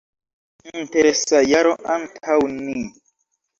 [0.79, 2.89] Interesa jaro antaŭ ni.